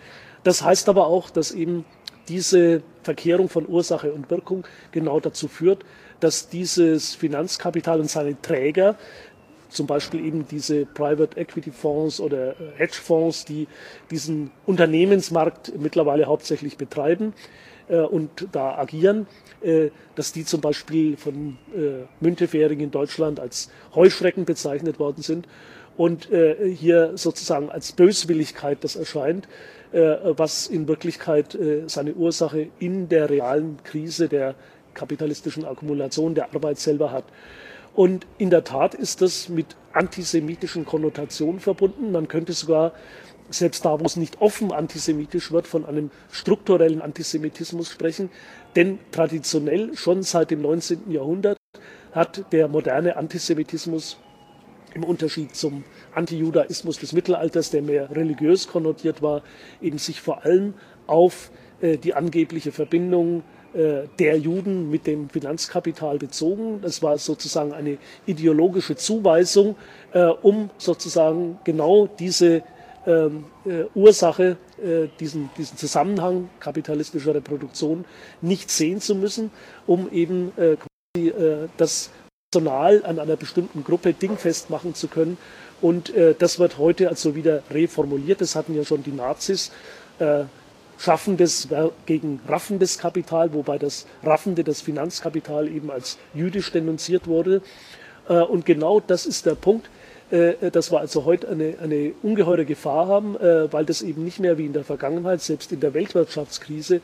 [0.44, 1.84] Das heißt aber auch, dass eben
[2.28, 5.84] diese Verkehrung von Ursache und Wirkung genau dazu führt,
[6.20, 8.96] dass dieses Finanzkapital und seine Träger
[9.70, 13.66] zum Beispiel eben diese Private Equity Fonds oder äh, Hedgefonds, die
[14.10, 17.32] diesen Unternehmensmarkt mittlerweile hauptsächlich betreiben
[17.88, 19.26] äh, und da agieren,
[19.62, 21.56] äh, dass die zum Beispiel von
[22.20, 25.48] Müntefering in Deutschland als Heuschrecken bezeichnet worden sind
[25.96, 29.48] und hier sozusagen als Böswilligkeit das erscheint,
[29.92, 34.54] was in Wirklichkeit seine Ursache in der realen Krise der
[34.94, 37.24] kapitalistischen Akkumulation der Arbeit selber hat.
[37.94, 42.12] Und in der Tat ist das mit antisemitischen Konnotationen verbunden.
[42.12, 42.92] Man könnte sogar
[43.50, 48.30] selbst da, wo es nicht offen antisemitisch wird, von einem strukturellen Antisemitismus sprechen.
[48.76, 51.10] Denn traditionell schon seit dem 19.
[51.10, 51.56] Jahrhundert
[52.12, 54.18] hat der moderne Antisemitismus
[54.94, 59.42] im Unterschied zum Antijudaismus des Mittelalters, der mehr religiös konnotiert war,
[59.80, 60.74] eben sich vor allem
[61.06, 61.50] auf
[61.80, 63.42] äh, die angebliche Verbindung
[63.72, 66.80] der Juden mit dem Finanzkapital bezogen.
[66.82, 69.76] Das war sozusagen eine ideologische Zuweisung,
[70.12, 72.62] äh, um sozusagen genau diese
[73.06, 78.04] ähm, äh, Ursache, äh, diesen, diesen Zusammenhang kapitalistischer Reproduktion
[78.40, 79.50] nicht sehen zu müssen,
[79.86, 82.10] um eben äh, quasi, äh, das
[82.52, 85.38] Personal an einer bestimmten Gruppe dingfest machen zu können.
[85.80, 88.40] Und äh, das wird heute also wieder reformuliert.
[88.40, 89.70] Das hatten ja schon die Nazis.
[91.00, 91.68] Äh, Schaffendes
[92.06, 97.62] gegen raffendes Kapital, wobei das Raffende, das Finanzkapital eben als jüdisch denunziert wurde.
[98.28, 99.90] Und genau das ist der Punkt
[100.30, 104.38] äh, dass wir also heute eine, eine ungeheure Gefahr haben, äh, weil das eben nicht
[104.38, 107.00] mehr wie in der Vergangenheit, selbst in der Weltwirtschaftskrise,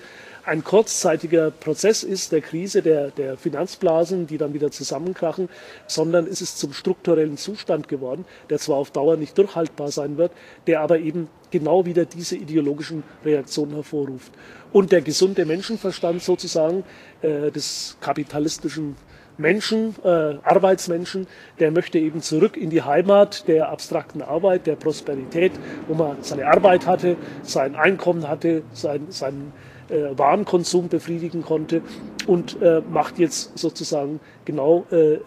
[0.47, 5.49] ein kurzzeitiger Prozess ist der Krise der, der Finanzblasen, die dann wieder zusammenkrachen,
[5.89, 10.31] sondern es ist zum strukturellen Zustand geworden, der zwar auf Dauer nicht durchhaltbar sein wird,
[10.69, 14.33] der aber eben genau wieder diese ideologischen Reaktionen hervorruft.
[14.73, 16.85] Und der gesunde Menschenverstand sozusagen
[17.23, 18.95] äh, des kapitalistischen
[19.39, 21.27] Menschen, äh, Arbeitsmenschen,
[21.59, 25.53] der möchte eben zurück in die Heimat der abstrakten Arbeit, der Prosperität,
[25.89, 29.53] wo man seine Arbeit hatte, sein Einkommen hatte, sein, seinen
[29.89, 31.83] äh, Warenkonsum befriedigen konnte
[32.27, 35.19] und äh, macht jetzt sozusagen genau äh,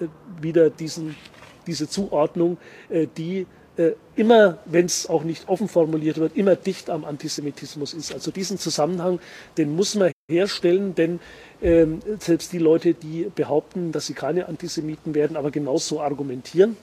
[0.42, 1.16] wieder diesen,
[1.68, 2.58] diese Zuordnung,
[2.90, 7.94] äh, die äh, immer, wenn es auch nicht offen formuliert wird, immer dicht am Antisemitismus
[7.94, 8.14] ist.
[8.14, 9.20] Also diesen Zusammenhang,
[9.58, 11.20] den muss man herstellen, denn
[11.62, 16.76] ähm, selbst die Leute, die behaupten, dass sie keine Antisemiten werden, aber genauso argumentieren,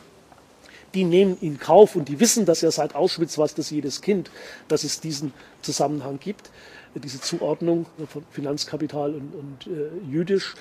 [0.95, 4.31] die nehmen in Kauf und die wissen das ja seit Auschwitz, was das jedes Kind,
[4.69, 6.51] dass es diesen Zusammenhang gibt,
[7.01, 10.55] diese Zuordnung von Finanzkapital und, und äh, jüdisch,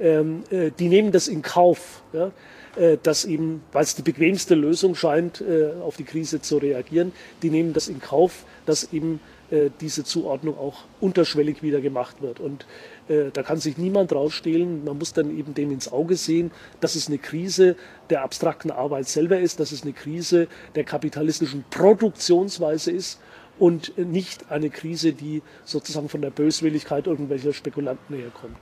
[0.00, 2.30] ähm, äh, die nehmen das in Kauf, ja,
[2.76, 7.12] äh, dass eben, weil es die bequemste Lösung scheint, äh, auf die Krise zu reagieren,
[7.42, 9.20] die nehmen das in Kauf, dass eben
[9.50, 12.38] äh, diese Zuordnung auch unterschwellig wieder gemacht wird.
[12.38, 12.66] Und
[13.08, 14.84] äh, da kann sich niemand rausstehlen.
[14.84, 17.76] Man muss dann eben dem ins Auge sehen, dass es eine Krise
[18.10, 23.20] der abstrakten Arbeit selber ist, dass es eine Krise der kapitalistischen Produktionsweise ist
[23.58, 28.56] und nicht eine Krise, die sozusagen von der Böswilligkeit irgendwelcher Spekulanten herkommt.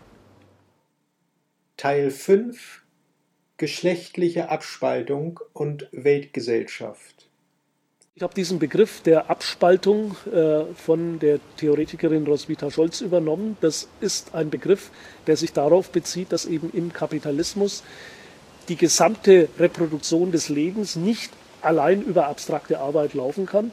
[1.76, 2.82] Teil 5
[3.58, 7.30] Geschlechtliche Abspaltung und Weltgesellschaft.
[8.14, 13.56] Ich habe diesen Begriff der Abspaltung äh, von der Theoretikerin Roswitha Scholz übernommen.
[13.62, 14.90] Das ist ein Begriff,
[15.26, 17.82] der sich darauf bezieht, dass eben im Kapitalismus
[18.68, 21.32] die gesamte Reproduktion des Lebens nicht
[21.62, 23.72] allein über abstrakte Arbeit laufen kann,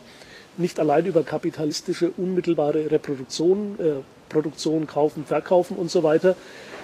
[0.58, 6.36] nicht allein über kapitalistische unmittelbare Reproduktion, äh, Produktion, Kaufen, Verkaufen und so weiter,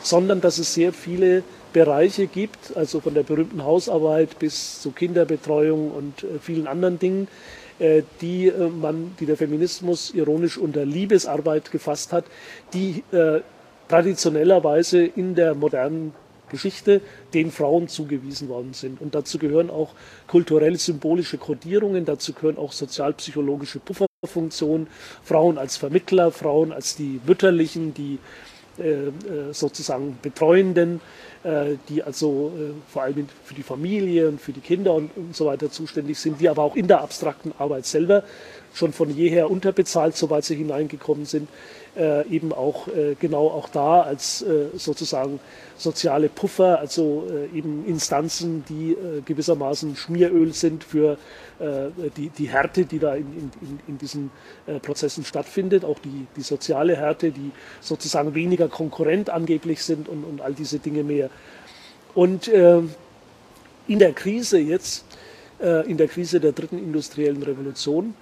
[0.02, 5.92] sondern dass es sehr viele Bereiche gibt, also von der berühmten Hausarbeit bis zu Kinderbetreuung
[5.92, 7.28] und äh, vielen anderen Dingen,
[7.80, 12.26] äh, die äh, man, die der Feminismus ironisch unter Liebesarbeit gefasst hat,
[12.74, 13.04] die
[13.88, 16.14] traditionellerweise in der modernen
[16.50, 17.02] Geschichte
[17.34, 19.02] den Frauen zugewiesen worden sind.
[19.02, 19.94] Und dazu gehören auch
[20.28, 24.88] kulturell-symbolische Kodierungen, dazu gehören auch sozialpsychologische Pufferfunktionen,
[25.24, 28.20] Frauen als Vermittler, Frauen als die Mütterlichen, die
[28.78, 29.12] äh,
[29.54, 31.02] sozusagen Betreuenden,
[31.39, 31.39] äh,
[31.88, 35.72] die also äh, vor allem für die Familie und für die Kinder und, so weiter
[35.72, 38.24] zuständig sind, die aber auch in der abstrakten Arbeit selber
[38.74, 41.48] schon von jeher unterbezahlt, soweit sie hineingekommen sind,
[41.98, 45.40] äh, eben auch äh, genau auch da als äh, sozusagen
[45.80, 51.18] soziale Puffer, also äh, eben Instanzen, die äh, gewissermaßen Schmieröl sind für
[51.60, 54.32] äh, die, die Härte, die da in, in, in diesen
[54.82, 60.42] Prozessen stattfindet, auch die, die soziale Härte, die sozusagen weniger konkurrent angeblich sind und, und
[60.42, 61.29] all diese Dinge mehr.
[62.16, 62.90] Und in
[64.00, 65.06] der Krise jetzt,
[65.60, 68.14] in der Krise der dritten industriellen Revolution,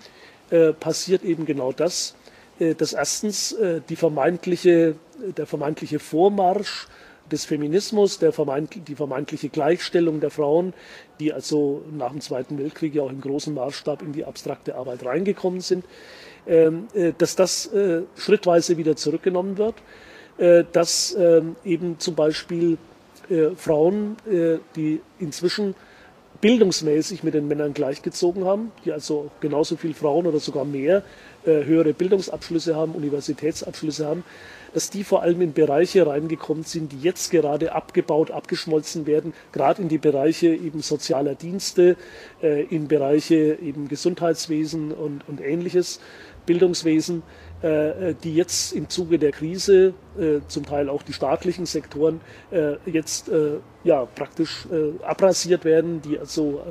[0.79, 2.15] passiert eben genau das,
[2.59, 4.95] äh, dass erstens äh, vermeintliche,
[5.37, 6.87] der vermeintliche Vormarsch
[7.31, 10.73] des Feminismus, vermeint, die vermeintliche Gleichstellung der Frauen,
[11.19, 15.05] die also nach dem Zweiten Weltkrieg ja auch im großen Maßstab in die abstrakte Arbeit
[15.05, 15.83] reingekommen sind,
[16.47, 17.69] ähm, äh, dass das
[18.15, 19.75] schrittweise wieder zurückgenommen wird,
[20.71, 22.77] dass ähm, eben zum Beispiel
[23.55, 24.15] Frauen,
[24.75, 25.75] die inzwischen
[26.41, 31.03] bildungsmäßig mit den Männern gleichgezogen haben, die also genauso viel Frauen oder sogar mehr
[31.45, 34.23] äh, höhere Bildungsabschlüsse haben, Universitätsabschlüsse haben,
[34.73, 39.81] dass die vor allem in Bereiche reingekommen sind, die jetzt gerade abgebaut, abgeschmolzen werden, gerade
[39.81, 41.95] in die Bereiche eben sozialer Dienste,
[42.43, 45.99] äh, in Bereiche eben Gesundheitswesen und, und ähnliches,
[46.47, 47.21] Bildungswesen,
[47.61, 52.77] äh, die jetzt im Zuge der Krise, äh, zum Teil auch die staatlichen Sektoren, äh,
[52.87, 56.63] jetzt äh, ja praktisch äh, abrasiert werden, die also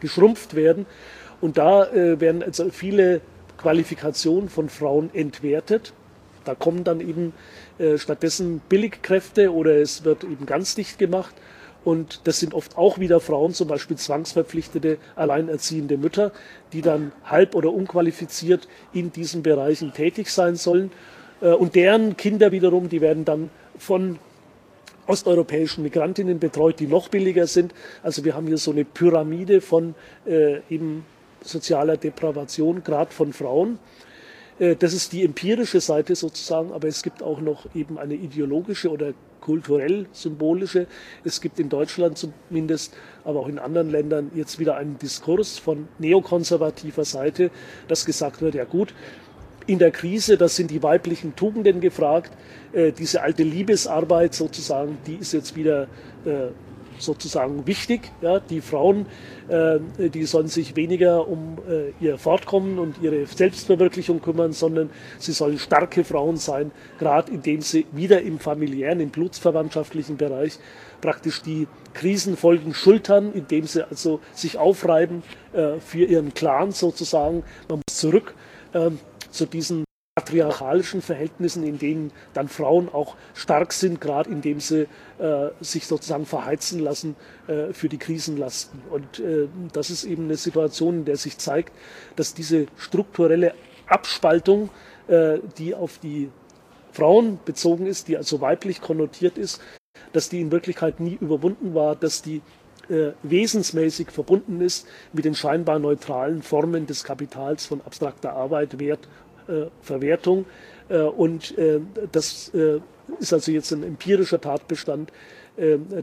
[0.00, 0.84] geschrumpft werden.
[1.40, 3.22] Und da werden also viele
[3.56, 5.94] Qualifikationen von Frauen entwertet.
[6.44, 7.34] Da kommen dann eben
[7.78, 11.34] äh, stattdessen Billigkräfte oder es wird eben ganz dicht gemacht.
[11.88, 16.32] Und das sind oft auch wieder Frauen, zum Beispiel zwangsverpflichtete, alleinerziehende Mütter,
[16.74, 20.90] die dann halb oder unqualifiziert in diesen Bereichen tätig sein sollen.
[21.40, 23.48] Äh, und deren Kinder wiederum, die werden dann
[23.78, 24.18] von
[25.06, 27.72] osteuropäischen Migrantinnen betreut, die noch billiger sind.
[28.02, 29.94] Also wir haben hier so eine Pyramide von
[30.26, 31.06] äh, eben
[31.40, 33.78] sozialer Depravation, gerade von Frauen.
[34.58, 38.90] Äh, das ist die empirische Seite sozusagen, aber es gibt auch noch eben eine ideologische
[38.90, 39.14] oder
[39.48, 40.86] kulturell symbolische.
[41.24, 45.88] Es gibt in Deutschland zumindest, aber auch in anderen Ländern jetzt wieder einen Diskurs von
[45.98, 47.50] neokonservativer Seite,
[47.88, 48.92] dass gesagt wird, ja gut,
[49.66, 52.30] in der Krise, das sind die weiblichen Tugenden gefragt.
[52.74, 55.84] Äh, diese alte Liebesarbeit sozusagen, die ist jetzt wieder
[56.26, 56.48] äh,
[57.00, 58.10] sozusagen wichtig.
[58.20, 59.06] Ja, die Frauen,
[59.48, 65.32] äh, die sollen sich weniger um äh, ihr Fortkommen und ihre Selbstverwirklichung kümmern, sondern sie
[65.32, 70.58] sollen starke Frauen sein, gerade indem sie wieder im familiären, im blutsverwandtschaftlichen Bereich
[71.00, 77.44] praktisch die Krisenfolgen schultern, indem sie also sich aufreiben äh, für ihren Clan sozusagen.
[77.68, 78.34] Man muss zurück
[78.72, 78.90] äh,
[79.30, 79.84] zu diesen
[80.18, 84.88] patriarchalischen Verhältnissen, in denen dann Frauen auch stark sind, gerade indem sie
[85.20, 87.14] äh, sich sozusagen verheizen lassen
[87.46, 88.82] äh, für die Krisenlasten.
[88.90, 91.72] Und äh, das ist eben eine Situation, in der sich zeigt,
[92.16, 93.54] dass diese strukturelle
[93.86, 94.70] Abspaltung,
[95.06, 96.30] äh, die auf die
[96.90, 99.60] Frauen bezogen ist, die also weiblich konnotiert ist,
[100.12, 102.42] dass die in Wirklichkeit nie überwunden war, dass die
[102.88, 109.06] äh, wesensmäßig verbunden ist mit den scheinbar neutralen Formen des Kapitals von abstrakter Arbeit, Wert
[109.80, 110.46] Verwertung.
[110.88, 111.80] Äh, und äh,
[112.12, 112.52] das
[113.20, 115.12] ist also jetzt ein empirischer Tatbestand,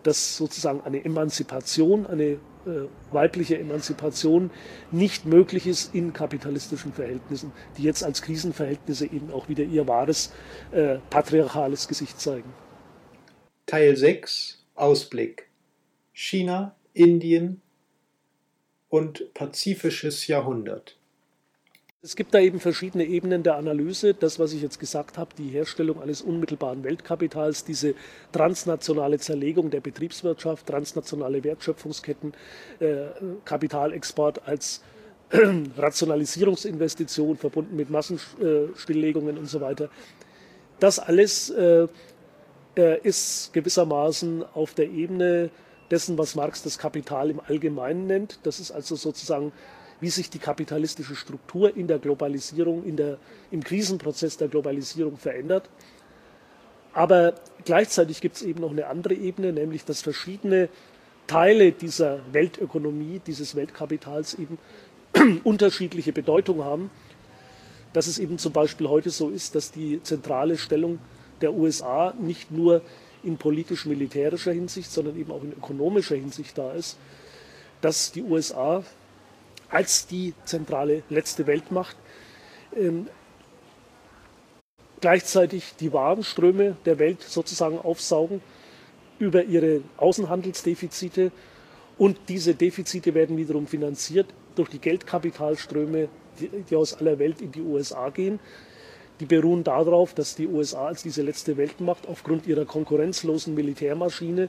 [0.03, 2.39] dass sozusagen eine Emanzipation, eine
[3.12, 4.49] weibliche Emanzipation
[4.91, 10.34] nicht möglich ist in kapitalistischen Verhältnissen, die jetzt als Krisenverhältnisse eben auch wieder ihr wahres
[11.10, 12.51] patriarchales Gesicht zeigen.
[13.65, 15.47] Teil 6 Ausblick
[16.12, 17.62] China, Indien
[18.89, 20.97] und Pazifisches Jahrhundert.
[22.06, 24.13] Es gibt da eben verschiedene Ebenen der Analyse.
[24.13, 27.96] Das, was ich jetzt gesagt habe, die Herstellung eines unmittelbaren Weltkapitals, diese
[28.32, 32.36] transnationale Zerlegung der Betriebswirtschaft, transnationale Wertschöpfungsketten,
[32.80, 33.06] äh,
[33.44, 34.84] Kapitalexport als
[35.32, 35.39] äh,
[35.78, 39.89] Rationalisierungsinvestition verbunden mit Massenstilllegungen und so weiter.
[40.80, 41.88] Das alles äh,
[43.02, 45.50] ist gewissermaßen auf der Ebene
[45.89, 48.39] dessen, was Marx das Kapital im Allgemeinen nennt.
[48.44, 49.52] Das ist also sozusagen
[50.01, 53.17] wie sich die kapitalistische Struktur in der Globalisierung, in der,
[53.51, 55.69] im Krisenprozess der Globalisierung verändert.
[56.93, 60.69] Aber gleichzeitig gibt es eben noch eine andere Ebene, nämlich dass verschiedene
[61.27, 64.58] Teile dieser Weltökonomie, dieses Weltkapitals eben
[65.43, 66.89] unterschiedliche Bedeutung haben.
[67.93, 70.99] Dass es eben zum Beispiel heute so ist, dass die zentrale Stellung
[71.41, 72.81] der USA nicht nur
[73.23, 76.97] in politisch-militärischer Hinsicht, sondern eben auch in ökonomischer Hinsicht da ist,
[77.81, 78.84] dass die USA
[79.76, 81.98] als die zentrale letzte Weltmacht
[82.78, 83.08] ähm,
[85.02, 88.42] gleichzeitig die Warenströme der Welt sozusagen aufsaugen
[89.20, 91.34] über ihre Außenhandelsdefizite
[91.98, 96.08] und diese Defizite werden wiederum finanziert durch die Geldkapitalströme,
[96.40, 98.40] die, die aus aller Welt in die USA gehen.
[99.20, 104.48] Die beruhen darauf, dass die USA als diese letzte Weltmacht aufgrund ihrer konkurrenzlosen Militärmaschine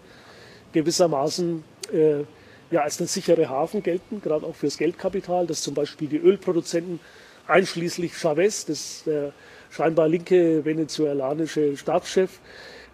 [0.72, 2.22] gewissermaßen äh,
[2.70, 7.00] ja, als ein sichere Hafen gelten, gerade auch fürs Geldkapital, dass zum Beispiel die Ölproduzenten
[7.46, 9.32] einschließlich Chavez, das der
[9.70, 12.40] scheinbar linke venezuelanische Staatschef,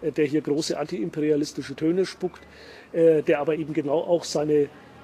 [0.01, 2.41] äh, der hier große antiimperialistische Töne spuckt,
[2.91, 4.53] äh, der aber eben genau auch seine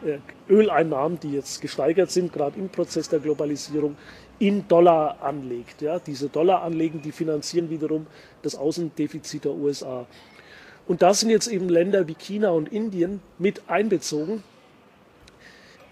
[0.05, 3.97] äh, Öleinnahmen, die jetzt gesteigert sind, gerade im Prozess der Globalisierung,
[4.39, 5.81] in Dollar anlegt.
[5.81, 8.07] Ja, diese Dollaranlegen, die finanzieren wiederum
[8.41, 10.05] das Außendefizit der USA.
[10.87, 14.43] Und da sind jetzt eben Länder wie China und Indien mit einbezogen,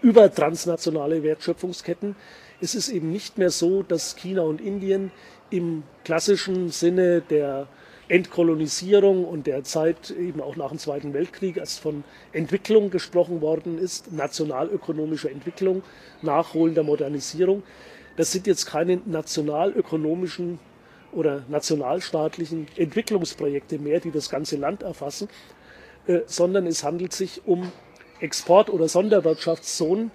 [0.02, 2.16] über transnationale Wertschöpfungsketten.
[2.60, 5.10] Es ist eben nicht mehr so, dass China und Indien
[5.50, 7.68] im klassischen Sinne der
[8.08, 13.78] Entkolonisierung und der Zeit eben auch nach dem Zweiten Weltkrieg, als von Entwicklung gesprochen worden
[13.78, 15.82] ist, nationalökonomischer Entwicklung,
[16.22, 17.62] nachholender Modernisierung,
[18.16, 20.58] das sind jetzt keine nationalökonomischen
[21.12, 25.28] oder nationalstaatlichen Entwicklungsprojekte mehr, die das ganze Land erfassen,
[26.08, 27.70] äh, sondern es handelt sich um
[28.20, 30.10] Export- oder Sonderwirtschaftszonen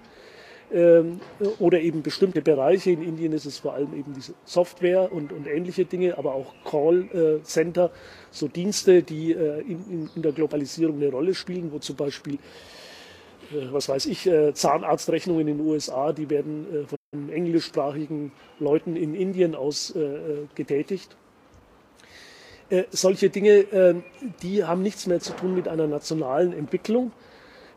[0.72, 1.20] ähm,
[1.58, 2.90] oder eben bestimmte Bereiche.
[2.90, 6.54] In Indien ist es vor allem eben diese Software und, und ähnliche Dinge, aber auch
[6.64, 7.90] Call-Center,
[8.30, 12.38] so Dienste, die äh, in, in, der Globalisierung eine Rolle spielen, wo zum Beispiel
[13.52, 18.96] äh, was weiß ich, äh, Zahnarztrechnungen in den USA, die werden äh, von englischsprachigen Leuten
[18.96, 19.94] in Indien aus
[20.54, 21.16] getätigt.
[22.90, 24.02] Solche Dinge,
[24.42, 27.12] die haben nichts mehr zu tun mit einer nationalen Entwicklung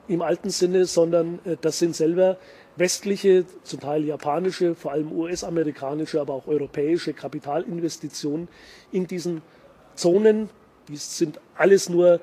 [0.07, 2.37] im alten Sinne, sondern das sind selber
[2.77, 8.47] westliche, zum Teil japanische, vor allem US-amerikanische, aber auch europäische Kapitalinvestitionen
[8.91, 9.41] in diesen
[9.95, 10.49] Zonen.
[10.87, 12.21] Dies sind alles nur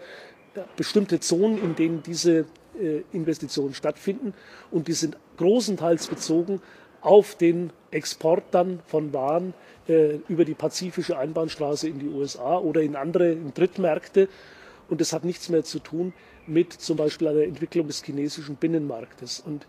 [0.77, 2.47] bestimmte Zonen, in denen diese
[2.81, 4.35] äh, Investitionen stattfinden
[4.71, 6.61] und die sind großenteils bezogen
[7.01, 9.53] auf den Export dann von Waren
[9.89, 14.29] äh, über die pazifische Einbahnstraße in die USA oder in andere in Drittmärkte.
[14.89, 16.13] Und das hat nichts mehr zu tun
[16.47, 19.41] mit zum Beispiel einer Entwicklung des chinesischen Binnenmarktes.
[19.41, 19.67] Und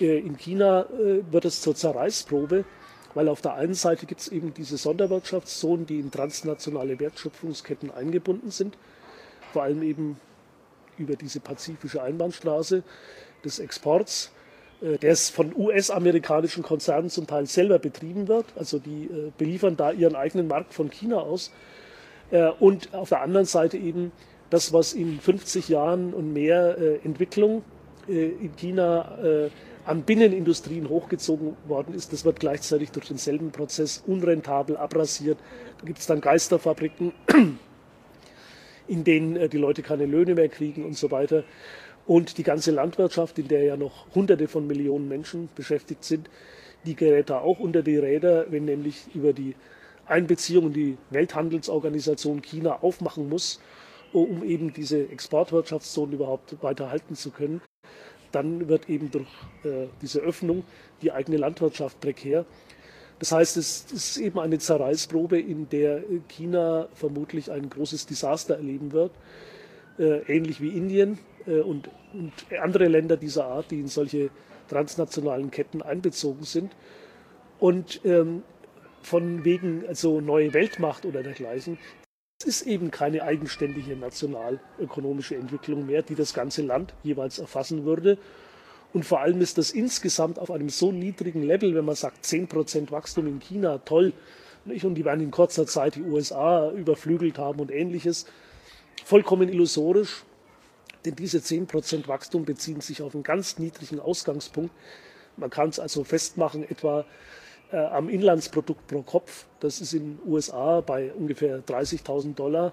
[0.00, 2.64] äh, in China äh, wird es zur Zerreißprobe,
[3.14, 8.50] weil auf der einen Seite gibt es eben diese Sonderwirtschaftszonen, die in transnationale Wertschöpfungsketten eingebunden
[8.50, 8.76] sind,
[9.52, 10.20] vor allem eben
[10.98, 12.82] über diese pazifische Einbahnstraße
[13.44, 14.30] des Exports,
[14.82, 18.46] äh, der von US-amerikanischen Konzernen zum Teil selber betrieben wird.
[18.56, 19.08] Also die
[19.38, 21.50] beliefern da ihren eigenen Markt von China aus.
[22.60, 24.12] Und auf der anderen Seite eben
[24.50, 27.62] das, was in 50 Jahren und mehr Entwicklung
[28.06, 29.50] in China
[29.88, 35.38] an Binnenindustrien hochgezogen worden ist, das wird gleichzeitig durch denselben Prozess unrentabel abrasiert.
[35.78, 37.12] Da gibt es dann Geisterfabriken,
[38.86, 41.42] in denen äh, die Leute keine Löhne mehr kriegen und so weiter.
[42.06, 46.28] Und die ganze Landwirtschaft, in der ja noch Hunderte von Millionen Menschen beschäftigt sind,
[46.84, 49.56] die gerät da auch unter die Räder, wenn nämlich über die
[50.04, 53.58] Einbeziehung in die Welthandelsorganisation China aufmachen muss,
[54.12, 57.60] um eben diese Exportwirtschaftszone überhaupt weiterhalten zu können.
[58.32, 59.28] Dann wird eben durch
[59.64, 60.64] äh, diese Öffnung
[61.02, 62.44] die eigene Landwirtschaft prekär.
[63.18, 68.92] Das heißt, es ist eben eine Zerreißprobe, in der China vermutlich ein großes Desaster erleben
[68.92, 69.10] wird,
[69.98, 74.30] äh, ähnlich wie Indien äh, und, und, andere Länder dieser Art, die in solche
[74.68, 76.76] transnationalen Ketten einbezogen sind.
[77.58, 78.42] Und ähm,
[79.02, 81.78] von wegen also neue Weltmacht oder dergleichen.
[82.40, 88.16] Es ist eben keine eigenständige nationalökonomische Entwicklung mehr, die das ganze Land jeweils erfassen würde
[88.92, 92.90] und vor allem ist das insgesamt auf einem so niedrigen Level, wenn man sagt 10%
[92.90, 94.12] Wachstum in China, toll.
[94.64, 98.26] Und die werden in kurzer Zeit die USA überflügelt haben und ähnliches.
[99.04, 100.24] Vollkommen illusorisch,
[101.04, 104.72] denn diese 10% Wachstum beziehen sich auf einen ganz niedrigen Ausgangspunkt.
[105.36, 107.04] Man kann es also festmachen, etwa
[107.72, 109.46] äh, am Inlandsprodukt pro Kopf.
[109.60, 112.72] Das ist in den USA bei ungefähr 30.000 Dollar.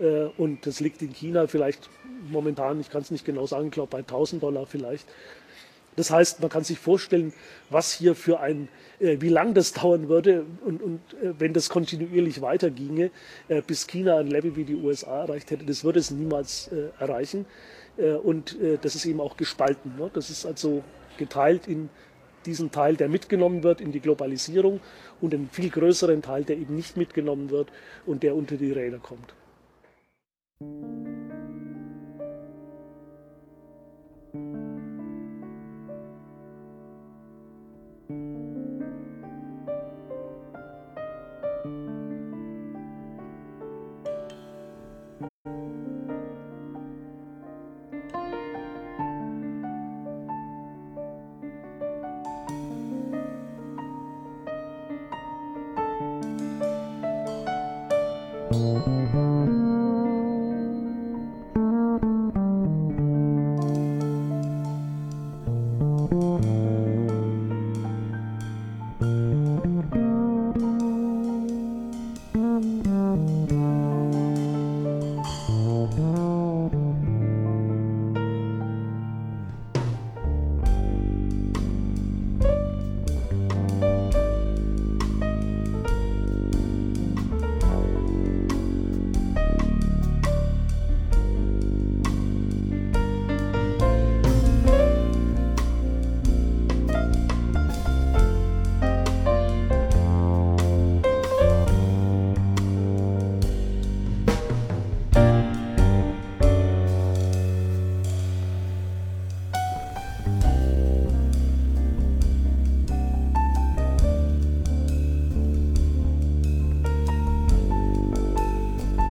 [0.00, 1.88] Äh, und das liegt in China vielleicht
[2.28, 5.06] momentan, ich kann es nicht genau sagen, ich glaube bei 1000 Dollar vielleicht.
[5.96, 7.32] Das heißt, man kann sich vorstellen,
[7.70, 8.68] was hier für ein,
[8.98, 13.10] äh, wie lang das dauern würde und, und äh, wenn das kontinuierlich weiterginge,
[13.48, 16.88] äh, bis China ein Level wie die USA erreicht hätte, das würde es niemals äh,
[16.98, 17.46] erreichen.
[17.96, 19.96] Äh, und äh, das ist eben auch gespalten.
[19.96, 20.10] Ne?
[20.12, 20.82] Das ist also
[21.16, 21.90] geteilt in
[22.46, 24.80] diesen Teil, der mitgenommen wird in die Globalisierung
[25.20, 27.70] und einen viel größeren Teil, der eben nicht mitgenommen wird
[28.06, 29.34] und der unter die Räder kommt.